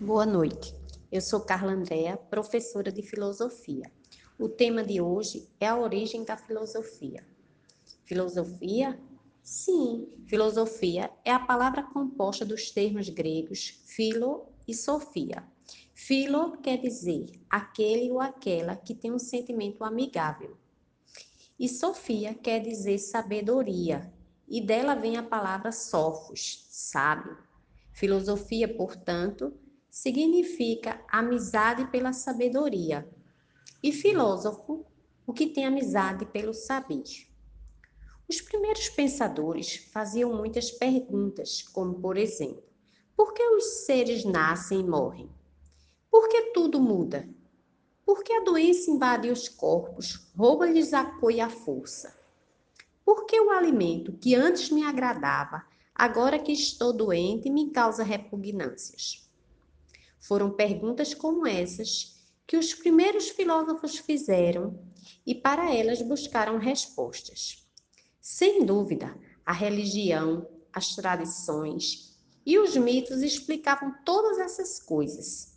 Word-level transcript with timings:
Boa 0.00 0.26
noite. 0.26 0.74
Eu 1.10 1.22
sou 1.22 1.40
Carla 1.40 1.72
Andrea, 1.72 2.18
professora 2.18 2.92
de 2.92 3.00
filosofia. 3.00 3.90
O 4.38 4.46
tema 4.46 4.84
de 4.84 5.00
hoje 5.00 5.48
é 5.58 5.66
a 5.66 5.78
origem 5.78 6.22
da 6.22 6.36
filosofia. 6.36 7.26
Filosofia? 8.04 9.00
Sim, 9.42 10.06
filosofia 10.26 11.10
é 11.24 11.32
a 11.32 11.38
palavra 11.38 11.82
composta 11.82 12.44
dos 12.44 12.70
termos 12.70 13.08
gregos 13.08 13.80
philo 13.86 14.46
e 14.68 14.74
sofia. 14.74 15.42
Philo 15.94 16.58
quer 16.58 16.76
dizer 16.76 17.40
aquele 17.48 18.12
ou 18.12 18.20
aquela 18.20 18.76
que 18.76 18.94
tem 18.94 19.10
um 19.10 19.18
sentimento 19.18 19.82
amigável. 19.82 20.58
E 21.58 21.70
sofia 21.70 22.34
quer 22.34 22.60
dizer 22.60 22.98
sabedoria, 22.98 24.12
e 24.46 24.60
dela 24.60 24.94
vem 24.94 25.16
a 25.16 25.22
palavra 25.22 25.72
sofos, 25.72 26.66
sábio. 26.68 27.38
Filosofia, 27.94 28.68
portanto, 28.68 29.54
significa 29.96 31.02
amizade 31.08 31.86
pela 31.86 32.12
sabedoria, 32.12 33.08
e 33.82 33.90
filósofo, 33.90 34.84
o 35.26 35.32
que 35.32 35.46
tem 35.46 35.64
amizade 35.64 36.26
pelo 36.26 36.52
saber. 36.52 37.02
Os 38.28 38.42
primeiros 38.42 38.90
pensadores 38.90 39.88
faziam 39.90 40.34
muitas 40.34 40.70
perguntas, 40.70 41.62
como 41.62 41.94
por 41.94 42.18
exemplo: 42.18 42.62
por 43.16 43.32
que 43.32 43.42
os 43.42 43.86
seres 43.86 44.22
nascem 44.22 44.80
e 44.80 44.84
morrem? 44.84 45.30
Por 46.10 46.28
que 46.28 46.52
tudo 46.52 46.78
muda? 46.78 47.26
Por 48.04 48.22
que 48.22 48.34
a 48.34 48.44
doença 48.44 48.90
invade 48.90 49.30
os 49.30 49.48
corpos, 49.48 50.30
rouba-lhes 50.36 50.92
a 50.92 51.06
cor 51.06 51.32
e 51.32 51.40
a 51.40 51.48
força? 51.48 52.14
Por 53.02 53.24
que 53.24 53.40
o 53.40 53.48
alimento 53.48 54.12
que 54.12 54.34
antes 54.34 54.68
me 54.68 54.84
agradava, 54.84 55.64
agora 55.94 56.38
que 56.38 56.52
estou 56.52 56.92
doente, 56.92 57.48
me 57.48 57.70
causa 57.70 58.04
repugnâncias? 58.04 59.25
Foram 60.26 60.50
perguntas 60.50 61.14
como 61.14 61.46
essas 61.46 62.16
que 62.46 62.56
os 62.56 62.74
primeiros 62.74 63.28
filósofos 63.28 63.98
fizeram 63.98 64.78
e 65.24 65.34
para 65.34 65.72
elas 65.72 66.02
buscaram 66.02 66.58
respostas. 66.58 67.64
Sem 68.20 68.64
dúvida, 68.64 69.16
a 69.44 69.52
religião, 69.52 70.48
as 70.72 70.96
tradições 70.96 72.18
e 72.44 72.58
os 72.58 72.76
mitos 72.76 73.22
explicavam 73.22 73.94
todas 74.04 74.38
essas 74.38 74.80
coisas, 74.80 75.56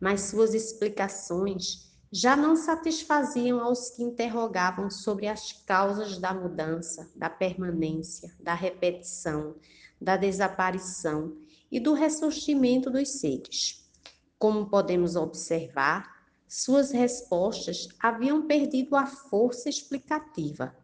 mas 0.00 0.22
suas 0.22 0.52
explicações 0.52 1.88
já 2.10 2.36
não 2.36 2.56
satisfaziam 2.56 3.60
aos 3.60 3.90
que 3.90 4.02
interrogavam 4.02 4.90
sobre 4.90 5.28
as 5.28 5.52
causas 5.52 6.18
da 6.18 6.34
mudança, 6.34 7.08
da 7.14 7.30
permanência, 7.30 8.34
da 8.40 8.54
repetição, 8.54 9.54
da 10.00 10.16
desaparição 10.16 11.36
e 11.70 11.78
do 11.78 11.92
ressurgimento 11.92 12.90
dos 12.90 13.08
seres. 13.10 13.87
Como 14.38 14.70
podemos 14.70 15.16
observar, 15.16 16.16
suas 16.46 16.92
respostas 16.92 17.88
haviam 17.98 18.46
perdido 18.46 18.96
a 18.96 19.06
força 19.06 19.68
explicativa, 19.68 20.74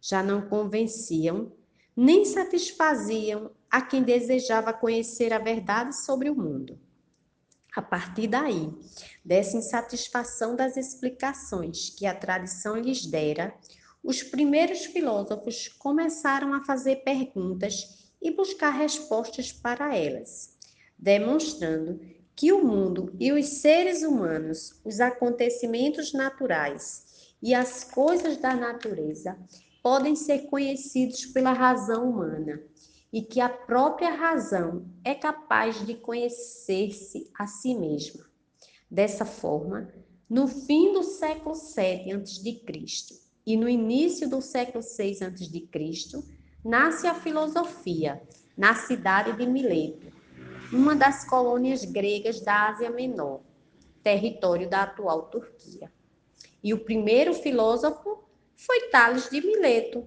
já 0.00 0.22
não 0.22 0.48
convenciam 0.48 1.52
nem 1.96 2.24
satisfaziam 2.24 3.50
a 3.70 3.82
quem 3.82 4.02
desejava 4.02 4.72
conhecer 4.72 5.32
a 5.32 5.38
verdade 5.38 5.94
sobre 5.94 6.30
o 6.30 6.34
mundo. 6.34 6.78
A 7.76 7.82
partir 7.82 8.26
daí, 8.26 8.72
dessa 9.24 9.56
insatisfação 9.56 10.56
das 10.56 10.76
explicações 10.76 11.90
que 11.90 12.06
a 12.06 12.14
tradição 12.14 12.76
lhes 12.76 13.04
dera, 13.04 13.54
os 14.02 14.22
primeiros 14.22 14.86
filósofos 14.86 15.68
começaram 15.68 16.54
a 16.54 16.64
fazer 16.64 16.96
perguntas 17.04 18.10
e 18.20 18.30
buscar 18.30 18.70
respostas 18.70 19.52
para 19.52 19.94
elas, 19.94 20.56
demonstrando 20.98 22.00
que 22.40 22.52
o 22.52 22.64
mundo 22.64 23.14
e 23.20 23.30
os 23.32 23.46
seres 23.46 24.02
humanos, 24.02 24.80
os 24.82 24.98
acontecimentos 24.98 26.14
naturais 26.14 27.34
e 27.42 27.52
as 27.52 27.84
coisas 27.84 28.38
da 28.38 28.56
natureza 28.56 29.36
podem 29.82 30.16
ser 30.16 30.46
conhecidos 30.46 31.26
pela 31.26 31.52
razão 31.52 32.08
humana 32.08 32.58
e 33.12 33.20
que 33.20 33.42
a 33.42 33.48
própria 33.50 34.14
razão 34.14 34.86
é 35.04 35.14
capaz 35.14 35.84
de 35.84 35.92
conhecer-se 35.92 37.30
a 37.38 37.46
si 37.46 37.74
mesma. 37.74 38.24
Dessa 38.90 39.26
forma, 39.26 39.92
no 40.26 40.48
fim 40.48 40.94
do 40.94 41.02
século 41.02 41.54
VII 41.54 42.12
a.C. 42.12 43.20
e 43.44 43.54
no 43.54 43.68
início 43.68 44.26
do 44.26 44.40
século 44.40 44.82
VI 44.82 45.18
a.C., 45.24 46.24
nasce 46.64 47.06
a 47.06 47.12
filosofia 47.12 48.22
na 48.56 48.74
cidade 48.74 49.36
de 49.36 49.46
Mileto, 49.46 50.09
uma 50.72 50.94
das 50.94 51.24
colônias 51.24 51.84
gregas 51.84 52.40
da 52.40 52.68
Ásia 52.68 52.90
Menor, 52.90 53.40
território 54.02 54.68
da 54.68 54.82
atual 54.82 55.22
Turquia. 55.24 55.92
E 56.62 56.72
o 56.72 56.84
primeiro 56.84 57.34
filósofo 57.34 58.24
foi 58.56 58.88
Tales 58.90 59.28
de 59.30 59.40
Mileto, 59.40 60.06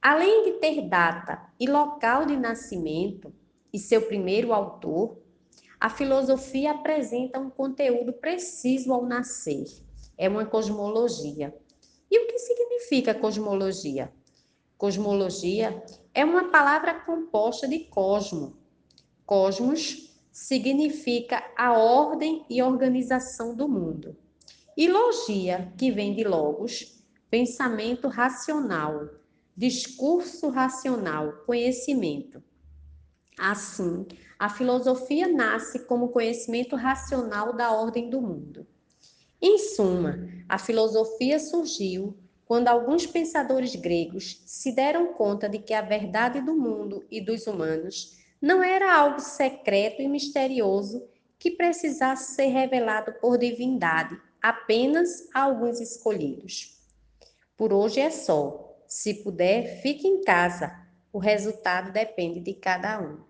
Além 0.00 0.44
de 0.44 0.52
ter 0.60 0.88
data 0.88 1.50
e 1.58 1.68
local 1.68 2.24
de 2.24 2.36
nascimento 2.36 3.34
e 3.72 3.78
seu 3.78 4.02
primeiro 4.02 4.52
autor, 4.52 5.18
a 5.80 5.90
filosofia 5.90 6.70
apresenta 6.70 7.38
um 7.40 7.50
conteúdo 7.50 8.12
preciso 8.12 8.92
ao 8.92 9.04
nascer. 9.04 9.64
É 10.16 10.28
uma 10.28 10.46
cosmologia. 10.46 11.54
E 12.10 12.18
o 12.20 12.26
que 12.28 12.38
significa 12.38 13.12
cosmologia? 13.12 14.12
Cosmologia 14.76 15.82
é 16.14 16.24
uma 16.24 16.50
palavra 16.50 16.94
composta 17.00 17.66
de 17.66 17.80
cosmo. 17.80 18.56
Cosmos 19.28 20.18
significa 20.32 21.44
a 21.54 21.74
ordem 21.74 22.46
e 22.48 22.62
organização 22.62 23.54
do 23.54 23.68
mundo. 23.68 24.16
E 24.74 24.88
logia, 24.88 25.70
que 25.76 25.90
vem 25.90 26.14
de 26.14 26.24
logos, 26.24 27.04
pensamento 27.28 28.08
racional, 28.08 29.06
discurso 29.54 30.48
racional, 30.48 31.44
conhecimento. 31.44 32.42
Assim, 33.38 34.06
a 34.38 34.48
filosofia 34.48 35.28
nasce 35.28 35.80
como 35.80 36.08
conhecimento 36.08 36.74
racional 36.74 37.52
da 37.52 37.70
ordem 37.70 38.08
do 38.08 38.22
mundo. 38.22 38.66
Em 39.42 39.58
suma, 39.58 40.26
a 40.48 40.58
filosofia 40.58 41.38
surgiu 41.38 42.16
quando 42.46 42.68
alguns 42.68 43.06
pensadores 43.06 43.76
gregos 43.76 44.42
se 44.46 44.72
deram 44.72 45.12
conta 45.12 45.50
de 45.50 45.58
que 45.58 45.74
a 45.74 45.82
verdade 45.82 46.40
do 46.40 46.56
mundo 46.56 47.04
e 47.10 47.20
dos 47.20 47.46
humanos 47.46 48.16
não 48.40 48.62
era 48.62 48.94
algo 48.94 49.20
secreto 49.20 50.00
e 50.00 50.08
misterioso 50.08 51.06
que 51.38 51.50
precisasse 51.50 52.34
ser 52.34 52.46
revelado 52.46 53.12
por 53.20 53.38
divindade 53.38 54.20
apenas 54.40 55.28
a 55.34 55.42
alguns 55.42 55.80
escolhidos. 55.80 56.78
Por 57.56 57.72
hoje 57.72 58.00
é 58.00 58.10
só. 58.10 58.76
Se 58.86 59.14
puder, 59.22 59.82
fique 59.82 60.06
em 60.06 60.22
casa. 60.22 60.74
O 61.12 61.18
resultado 61.18 61.92
depende 61.92 62.40
de 62.40 62.54
cada 62.54 63.00
um. 63.00 63.27